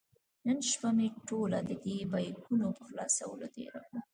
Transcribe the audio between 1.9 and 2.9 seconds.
بیکونو په